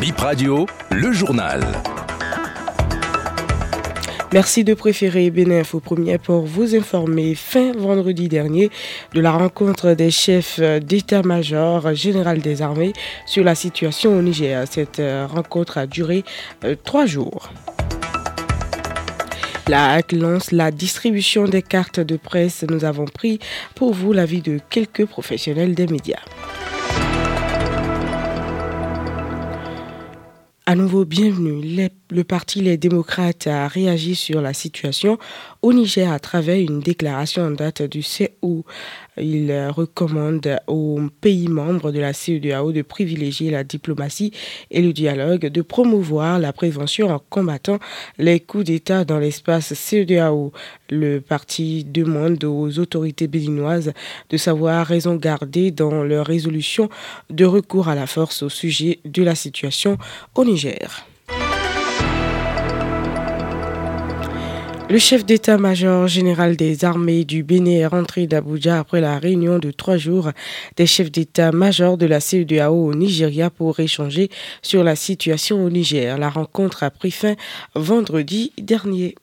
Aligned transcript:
Bip 0.00 0.16
Radio, 0.16 0.64
le 0.90 1.12
journal. 1.12 1.60
Merci 4.32 4.64
de 4.64 4.72
préférer 4.72 5.30
Bénéf 5.30 5.74
au 5.74 5.80
premier 5.80 6.16
pour 6.16 6.46
vous 6.46 6.74
informer 6.74 7.34
fin 7.34 7.72
vendredi 7.72 8.28
dernier 8.28 8.70
de 9.12 9.20
la 9.20 9.30
rencontre 9.30 9.92
des 9.92 10.10
chefs 10.10 10.58
d'état-major 10.58 11.92
général 11.92 12.38
des 12.38 12.62
armées 12.62 12.94
sur 13.26 13.44
la 13.44 13.54
situation 13.54 14.16
au 14.16 14.22
Niger. 14.22 14.64
Cette 14.70 15.02
rencontre 15.28 15.76
a 15.76 15.86
duré 15.86 16.24
euh, 16.64 16.76
trois 16.82 17.04
jours. 17.04 17.50
La 19.68 19.92
HAC 19.92 20.12
lance 20.12 20.50
la 20.50 20.70
distribution 20.70 21.44
des 21.44 21.62
cartes 21.62 22.00
de 22.00 22.16
presse. 22.16 22.64
Nous 22.66 22.86
avons 22.86 23.04
pris 23.04 23.38
pour 23.74 23.92
vous 23.92 24.14
l'avis 24.14 24.40
de 24.40 24.60
quelques 24.70 25.04
professionnels 25.04 25.74
des 25.74 25.86
médias. 25.86 26.22
À 30.66 30.74
nouveau, 30.76 31.04
bienvenue. 31.04 31.88
le 32.10 32.22
parti 32.24 32.60
Les 32.60 32.76
démocrates 32.76 33.46
a 33.46 33.66
réagi 33.66 34.14
sur 34.14 34.40
la 34.42 34.52
situation 34.52 35.18
au 35.62 35.72
Niger 35.72 36.12
à 36.12 36.18
travers 36.20 36.60
une 36.60 36.80
déclaration 36.80 37.42
en 37.44 37.50
date 37.50 37.82
du 37.82 38.02
7 38.02 38.36
août. 38.42 38.64
Il 39.22 39.52
recommande 39.68 40.58
aux 40.66 40.98
pays 41.20 41.48
membres 41.48 41.92
de 41.92 42.00
la 42.00 42.12
CEDEAO 42.12 42.72
de 42.72 42.82
privilégier 42.82 43.50
la 43.50 43.64
diplomatie 43.64 44.32
et 44.70 44.80
le 44.80 44.92
dialogue, 44.92 45.46
de 45.46 45.62
promouvoir 45.62 46.38
la 46.38 46.52
prévention 46.52 47.08
en 47.10 47.18
combattant 47.18 47.78
les 48.18 48.40
coups 48.40 48.64
d'État 48.64 49.04
dans 49.04 49.18
l'espace 49.18 49.74
CEDEAO. 49.74 50.52
Le 50.88 51.20
parti 51.20 51.84
demande 51.84 52.42
aux 52.44 52.78
autorités 52.78 53.28
béninoises 53.28 53.92
de 54.30 54.36
savoir 54.36 54.86
raison 54.86 55.16
garder 55.16 55.70
dans 55.70 56.02
leur 56.02 56.26
résolution 56.26 56.88
de 57.28 57.44
recours 57.44 57.88
à 57.88 57.94
la 57.94 58.06
force 58.06 58.42
au 58.42 58.48
sujet 58.48 59.00
de 59.04 59.22
la 59.22 59.34
situation 59.34 59.98
au 60.34 60.44
Niger. 60.44 61.09
Le 64.90 64.98
chef 64.98 65.24
d'état-major 65.24 66.08
général 66.08 66.56
des 66.56 66.84
armées 66.84 67.24
du 67.24 67.44
Bénin 67.44 67.78
est 67.78 67.86
rentré 67.86 68.26
d'Abuja 68.26 68.80
après 68.80 69.00
la 69.00 69.20
réunion 69.20 69.60
de 69.60 69.70
trois 69.70 69.96
jours 69.96 70.32
des 70.76 70.84
chefs 70.86 71.12
d'état-major 71.12 71.96
de 71.96 72.06
la 72.06 72.18
CEDEAO 72.18 72.86
au 72.88 72.92
Nigeria 72.92 73.50
pour 73.50 73.78
échanger 73.78 74.30
sur 74.62 74.82
la 74.82 74.96
situation 74.96 75.64
au 75.64 75.70
Niger. 75.70 76.18
La 76.18 76.28
rencontre 76.28 76.82
a 76.82 76.90
pris 76.90 77.12
fin 77.12 77.36
vendredi 77.76 78.52
dernier. 78.58 79.14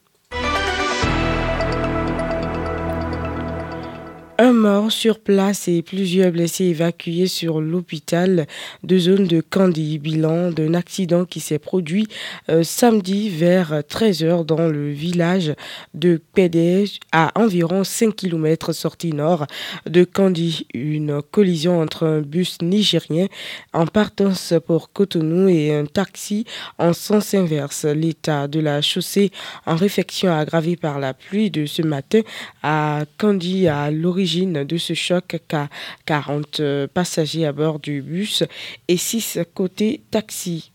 Un 4.40 4.52
mort 4.52 4.92
sur 4.92 5.18
place 5.18 5.66
et 5.66 5.82
plusieurs 5.82 6.30
blessés 6.30 6.66
évacués 6.66 7.26
sur 7.26 7.60
l'hôpital 7.60 8.46
de 8.84 8.96
zone 8.96 9.26
de 9.26 9.40
Candy, 9.40 9.98
bilan 9.98 10.52
d'un 10.52 10.74
accident 10.74 11.24
qui 11.24 11.40
s'est 11.40 11.58
produit 11.58 12.06
euh, 12.48 12.62
samedi 12.62 13.30
vers 13.30 13.80
13h 13.80 14.46
dans 14.46 14.68
le 14.68 14.92
village 14.92 15.54
de 15.94 16.20
Pédé 16.34 16.84
à 17.10 17.32
environ 17.34 17.82
5 17.82 18.14
km 18.14 18.72
sortie 18.72 19.12
nord 19.12 19.44
de 19.86 20.04
Candy. 20.04 20.68
Une 20.72 21.20
collision 21.20 21.80
entre 21.80 22.06
un 22.06 22.20
bus 22.20 22.58
nigérien 22.62 23.26
en 23.72 23.86
partance 23.88 24.54
pour 24.68 24.92
Cotonou 24.92 25.48
et 25.48 25.74
un 25.74 25.86
taxi 25.86 26.44
en 26.78 26.92
sens 26.92 27.34
inverse. 27.34 27.86
L'état 27.86 28.46
de 28.46 28.60
la 28.60 28.82
chaussée 28.82 29.32
en 29.66 29.74
réfection 29.74 30.32
aggravé 30.32 30.76
par 30.76 31.00
la 31.00 31.12
pluie 31.12 31.50
de 31.50 31.66
ce 31.66 31.82
matin 31.82 32.20
à 32.62 33.02
Candy 33.18 33.66
à 33.66 33.90
l'origine 33.90 34.27
de 34.36 34.76
ce 34.76 34.94
choc 34.94 35.40
qu'à 35.48 35.68
40 36.06 36.60
euh, 36.60 36.86
passagers 36.86 37.46
à 37.46 37.52
bord 37.52 37.78
du 37.78 38.02
bus 38.02 38.44
et 38.88 38.96
6 38.96 39.40
côté 39.54 40.02
taxi. 40.10 40.72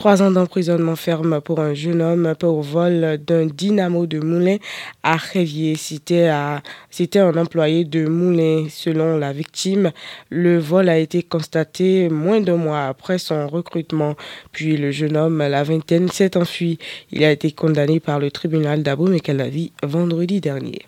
Trois 0.00 0.22
ans 0.22 0.30
d'emprisonnement 0.30 0.96
ferme 0.96 1.42
pour 1.42 1.60
un 1.60 1.74
jeune 1.74 2.00
homme 2.00 2.34
pour 2.38 2.62
vol 2.62 3.18
d'un 3.18 3.44
dynamo 3.44 4.06
de 4.06 4.18
moulin 4.18 4.56
à 5.02 5.16
Révier. 5.16 5.76
C'était 5.76 6.30
un 6.30 7.36
employé 7.36 7.84
de 7.84 8.06
moulin 8.06 8.64
selon 8.70 9.18
la 9.18 9.34
victime. 9.34 9.92
Le 10.30 10.56
vol 10.56 10.88
a 10.88 10.96
été 10.96 11.22
constaté 11.22 12.08
moins 12.08 12.40
d'un 12.40 12.56
mois 12.56 12.86
après 12.86 13.18
son 13.18 13.46
recrutement. 13.46 14.14
Puis 14.52 14.78
le 14.78 14.90
jeune 14.90 15.18
homme, 15.18 15.36
la 15.36 15.64
vingtaine, 15.64 16.08
s'est 16.08 16.34
enfui. 16.38 16.78
Il 17.12 17.22
a 17.22 17.30
été 17.30 17.52
condamné 17.52 18.00
par 18.00 18.18
le 18.18 18.30
tribunal 18.30 18.82
d'Abou 18.82 19.06
Mekalavi 19.06 19.70
vendredi 19.82 20.40
dernier. 20.40 20.80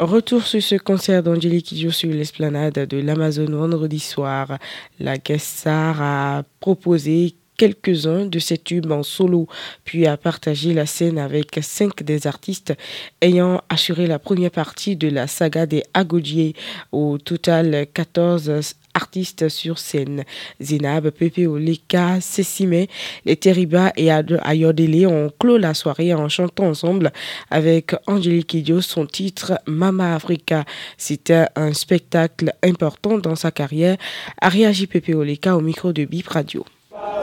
Retour 0.00 0.46
sur 0.46 0.62
ce 0.62 0.76
concert 0.76 1.22
d'Angélique 1.22 1.74
joue 1.78 1.90
sur 1.90 2.08
l'esplanade 2.08 2.86
de 2.86 2.96
l'Amazon 2.96 3.50
vendredi 3.50 3.98
soir. 3.98 4.56
La 4.98 5.18
Guessar 5.18 6.00
a 6.00 6.42
proposé 6.58 7.34
quelques-uns 7.58 8.24
de 8.24 8.38
ses 8.38 8.56
tubes 8.56 8.90
en 8.90 9.02
solo, 9.02 9.46
puis 9.84 10.06
a 10.06 10.16
partagé 10.16 10.72
la 10.72 10.86
scène 10.86 11.18
avec 11.18 11.58
cinq 11.60 12.02
des 12.02 12.26
artistes 12.26 12.72
ayant 13.20 13.60
assuré 13.68 14.06
la 14.06 14.18
première 14.18 14.50
partie 14.50 14.96
de 14.96 15.08
la 15.08 15.26
saga 15.26 15.66
des 15.66 15.82
Agodiers. 15.92 16.54
Au 16.92 17.18
total, 17.18 17.86
14 17.92 18.76
artistes 19.00 19.48
sur 19.48 19.78
scène. 19.78 20.24
Zinab, 20.60 21.10
Pepe 21.10 21.46
Oleka, 21.46 22.20
Sessime, 22.20 22.86
les 23.24 23.36
Teriba 23.36 23.92
et 23.96 24.10
Ayodele 24.10 25.06
ont 25.06 25.30
clos 25.38 25.58
la 25.58 25.74
soirée 25.74 26.12
en 26.12 26.28
chantant 26.28 26.64
ensemble 26.64 27.10
avec 27.50 27.94
Angélique 28.06 28.54
Idio 28.54 28.80
son 28.80 29.06
titre 29.06 29.58
Mama 29.66 30.14
Africa. 30.14 30.64
C'était 30.98 31.46
un 31.56 31.72
spectacle 31.72 32.52
important 32.62 33.18
dans 33.18 33.36
sa 33.36 33.50
carrière, 33.50 33.96
a 34.40 34.48
réagi 34.48 34.86
Pepe 34.86 35.14
Oleka 35.14 35.56
au 35.56 35.60
micro 35.60 35.92
de 35.92 36.04
Bip 36.04 36.28
Radio. 36.28 36.64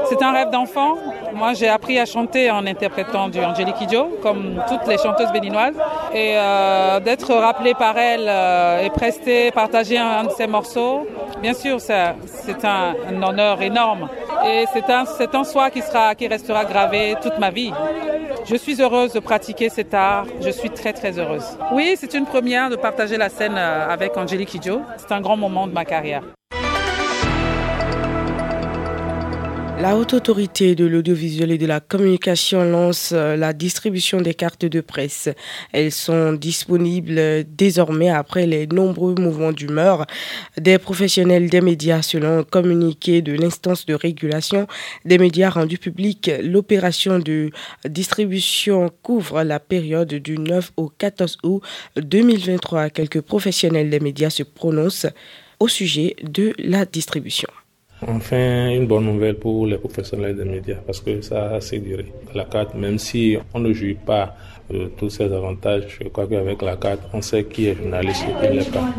C'est 0.09 0.21
un 0.23 0.31
rêve 0.31 0.51
d'enfant? 0.51 0.97
Moi, 1.37 1.53
j'ai 1.53 1.67
appris 1.67 1.99
à 1.99 2.05
chanter 2.05 2.49
en 2.49 2.65
interprétant 2.65 3.29
du 3.29 3.39
Angélique 3.39 3.75
Kidjo, 3.75 4.17
comme 4.23 4.59
toutes 4.67 4.87
les 4.87 4.97
chanteuses 4.97 5.31
béninoises. 5.31 5.75
Et 6.11 6.33
euh, 6.35 6.99
d'être 6.99 7.31
rappelé 7.31 7.75
par 7.75 7.95
elle 7.95 8.25
euh, 8.27 8.83
et 8.83 8.89
presté, 8.89 9.51
partager 9.51 9.99
un, 9.99 10.23
de 10.23 10.31
ses 10.31 10.47
morceaux, 10.47 11.07
bien 11.39 11.53
sûr, 11.53 11.79
c'est 11.79 12.65
un, 12.65 12.95
honneur 13.21 13.61
énorme. 13.61 14.09
Et 14.47 14.65
c'est 14.73 14.89
un, 14.89 15.03
un 15.31 15.43
soi 15.43 15.69
qui, 15.69 15.83
sera, 15.83 16.15
qui 16.15 16.27
restera 16.27 16.65
gravé 16.65 17.15
toute 17.21 17.37
ma 17.37 17.51
vie. 17.51 17.71
Je 18.45 18.55
suis 18.55 18.81
heureuse 18.81 19.13
de 19.13 19.19
pratiquer 19.19 19.69
cet 19.69 19.93
art. 19.93 20.25
Je 20.41 20.49
suis 20.49 20.71
très, 20.71 20.93
très 20.93 21.19
heureuse. 21.19 21.55
Oui, 21.71 21.95
c'est 21.99 22.15
une 22.15 22.25
première 22.25 22.71
de 22.71 22.77
partager 22.77 23.17
la 23.17 23.29
scène 23.29 23.57
euh, 23.57 23.87
avec 23.87 24.17
Angélique 24.17 24.49
Kidjo. 24.49 24.81
C'est 24.97 25.11
un 25.11 25.21
grand 25.21 25.37
moment 25.37 25.67
de 25.67 25.73
ma 25.73 25.85
carrière. 25.85 26.23
La 29.79 29.95
haute 29.95 30.15
autorité 30.15 30.73
de 30.73 30.85
l'audiovisuel 30.85 31.51
et 31.51 31.59
de 31.59 31.67
la 31.67 31.79
communication 31.79 32.63
lance 32.63 33.11
euh, 33.13 33.35
la 33.35 33.53
distribution 33.53 34.19
des 34.21 34.33
cartes 34.33 34.65
de 34.65 34.81
presse. 34.81 35.29
Elles 35.71 35.91
sont 35.91 36.33
disponibles 36.33 37.45
désormais 37.55 38.09
après 38.09 38.47
les 38.47 38.65
nombreux 38.65 39.13
mouvements 39.13 39.51
d'humeur 39.51 40.07
des 40.57 40.79
professionnels 40.79 41.51
des 41.51 41.61
médias 41.61 42.01
selon 42.01 42.39
un 42.39 42.43
communiqué 42.43 43.21
de 43.21 43.33
l'instance 43.33 43.85
de 43.85 43.93
régulation 43.93 44.65
des 45.05 45.19
médias 45.19 45.51
rendu 45.51 45.77
public. 45.77 46.31
L'opération 46.41 47.19
de 47.19 47.51
distribution 47.87 48.89
couvre 49.03 49.43
la 49.43 49.59
période 49.59 50.11
du 50.11 50.39
9 50.39 50.71
au 50.77 50.89
14 50.89 51.37
août 51.43 51.61
2023. 51.97 52.89
Quelques 52.89 53.21
professionnels 53.21 53.91
des 53.91 53.99
médias 53.99 54.31
se 54.31 54.41
prononcent 54.41 55.07
au 55.59 55.67
sujet 55.67 56.15
de 56.23 56.55
la 56.57 56.85
distribution. 56.85 57.49
Enfin, 58.05 58.69
une 58.69 58.85
bonne 58.85 59.05
nouvelle 59.05 59.35
pour 59.35 59.65
les 59.65 59.77
professionnels 59.77 60.35
des 60.35 60.45
médias 60.45 60.77
parce 60.85 61.01
que 61.01 61.19
ça 61.21 61.47
a 61.47 61.55
assez 61.55 61.79
duré. 61.79 62.05
La 62.35 62.45
carte, 62.45 62.75
même 62.75 62.99
si 62.99 63.37
on 63.55 63.59
ne 63.59 63.73
joue 63.73 63.95
pas 64.05 64.35
de 64.69 64.85
tous 64.97 65.09
ces 65.09 65.31
avantages, 65.33 65.97
je 65.99 66.07
crois 66.09 66.27
qu'avec 66.27 66.61
la 66.61 66.75
carte, 66.75 67.01
on 67.11 67.23
sait 67.23 67.45
qui 67.45 67.67
est 67.67 67.75
journaliste 67.75 68.23
et 68.23 68.45
qui 68.45 68.53
ne 68.53 68.59
l'est 68.59 68.71
pas. 68.71 68.93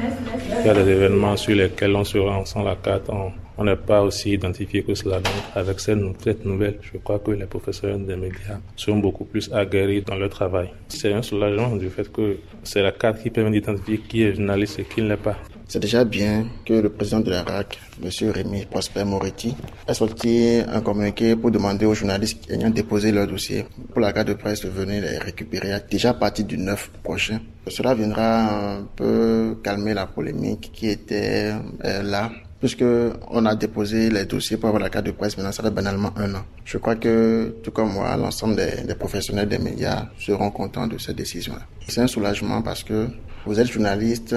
Il 0.61 0.67
y 0.67 0.69
a 0.69 0.75
des 0.75 0.91
événements 0.91 1.37
sur 1.37 1.55
lesquels 1.55 1.95
on 1.95 2.03
se 2.03 2.19
rend 2.19 2.45
sans 2.45 2.65
la 2.65 2.75
carte, 2.75 3.09
on 3.57 3.65
n'est 3.65 3.77
pas 3.77 4.03
aussi 4.03 4.33
identifié 4.33 4.83
que 4.83 4.95
cela. 4.97 5.21
Donc, 5.21 5.33
avec 5.55 5.79
cette, 5.79 6.45
nouvelle, 6.45 6.79
je 6.81 6.99
crois 6.99 7.21
que 7.21 7.31
les 7.31 7.47
professionnels 7.47 8.05
des 8.05 8.17
médias 8.17 8.59
sont 8.75 8.97
beaucoup 8.97 9.27
plus 9.27 9.49
aguerris 9.53 10.03
dans 10.03 10.17
leur 10.17 10.31
travail. 10.31 10.71
C'est 10.89 11.13
un 11.13 11.23
soulagement 11.23 11.77
du 11.77 11.89
fait 11.89 12.11
que 12.11 12.39
c'est 12.65 12.83
la 12.83 12.91
carte 12.91 13.23
qui 13.23 13.31
permet 13.31 13.53
d'identifier 13.53 13.99
qui 13.99 14.23
est 14.25 14.35
journaliste 14.35 14.81
et 14.81 14.85
qui 14.85 15.03
ne 15.03 15.11
l'est 15.11 15.17
pas. 15.17 15.37
C'est 15.71 15.81
déjà 15.81 16.03
bien 16.03 16.47
que 16.65 16.73
le 16.73 16.89
président 16.89 17.21
de 17.21 17.31
la 17.31 17.43
RAC, 17.43 17.79
M. 18.03 18.31
Rémi 18.31 18.65
Prosper 18.65 19.05
Moretti, 19.05 19.55
ait 19.87 19.93
sorti 19.93 20.63
un 20.67 20.81
communiqué 20.81 21.37
pour 21.37 21.51
demander 21.51 21.85
aux 21.85 21.93
journalistes 21.93 22.51
ayant 22.51 22.71
déposé 22.71 23.13
leur 23.13 23.27
dossier 23.27 23.67
pour 23.93 24.01
la 24.01 24.15
carte 24.15 24.29
de 24.29 24.33
presse 24.33 24.63
de 24.63 24.71
venir 24.71 25.03
les 25.03 25.19
récupérer 25.19 25.77
déjà 25.91 26.11
à 26.11 26.15
partir 26.15 26.47
du 26.47 26.57
9 26.57 26.91
prochain. 27.03 27.41
Cela 27.67 27.95
viendra 27.95 28.77
un 28.79 28.85
peu 28.97 29.59
calmer 29.63 29.93
la 29.93 30.07
polémique 30.07 30.71
qui 30.73 30.89
était 30.89 31.53
euh, 31.85 32.03
là 32.03 32.31
puisque 32.61 32.85
on 33.29 33.47
a 33.47 33.55
déposé 33.55 34.11
les 34.11 34.25
dossiers 34.25 34.57
pour 34.57 34.69
avoir 34.69 34.83
la 34.83 34.91
carte 34.91 35.07
de 35.07 35.11
presse, 35.13 35.37
maintenant 35.37 35.53
ça 35.53 35.63
fait 35.63 35.71
banalement 35.71 36.13
un 36.17 36.35
an. 36.35 36.45
Je 36.65 36.79
crois 36.79 36.97
que, 36.97 37.55
tout 37.63 37.71
comme 37.71 37.93
moi, 37.93 38.17
l'ensemble 38.17 38.57
des, 38.57 38.83
des, 38.87 38.95
professionnels 38.95 39.49
des 39.49 39.59
médias 39.59 40.07
seront 40.19 40.51
contents 40.51 40.87
de 40.87 40.99
cette 40.99 41.17
décision-là. 41.17 41.63
C'est 41.87 42.01
un 42.01 42.07
soulagement 42.07 42.63
parce 42.63 42.83
que 42.85 43.09
vous 43.47 43.59
êtes 43.59 43.71
journaliste, 43.71 44.35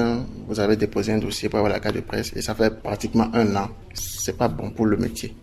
vous 0.48 0.60
avez 0.60 0.76
déposé 0.76 1.14
un 1.14 1.18
dossier 1.18 1.50
pour 1.50 1.60
avoir 1.60 1.74
la 1.74 1.80
carte 1.80 1.96
de 1.96 2.02
presse 2.02 2.32
et 2.36 2.42
ça 2.42 2.56
fait 2.56 2.82
pratiquement 2.82 3.30
un 3.34 3.56
an. 3.56 3.70
C'est 3.94 4.38
pas 4.38 4.48
bon 4.48 4.70
pour 4.70 4.86
le 4.86 4.98
métier. 4.98 5.36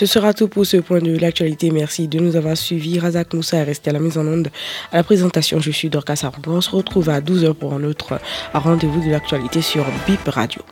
Ce 0.00 0.06
sera 0.06 0.32
tout 0.32 0.48
pour 0.48 0.64
ce 0.64 0.78
point 0.78 1.00
de 1.00 1.14
l'actualité. 1.18 1.70
Merci 1.70 2.08
de 2.08 2.18
nous 2.20 2.34
avoir 2.34 2.56
suivis. 2.56 2.98
Razak 2.98 3.34
Moussa 3.34 3.58
est 3.58 3.64
resté 3.64 3.90
à 3.90 3.92
la 3.92 3.98
mise 3.98 4.16
en 4.16 4.26
onde. 4.26 4.48
À 4.92 4.96
la 4.96 5.02
présentation, 5.02 5.60
je 5.60 5.70
suis 5.70 5.90
Dorcas 5.90 6.22
Arbo. 6.22 6.52
On 6.52 6.62
se 6.62 6.70
retrouve 6.70 7.10
à 7.10 7.20
12h 7.20 7.52
pour 7.52 7.74
un 7.74 7.84
autre 7.84 8.18
rendez-vous 8.54 9.04
de 9.04 9.10
l'actualité 9.10 9.60
sur 9.60 9.84
BIP 10.06 10.26
Radio. 10.26 10.62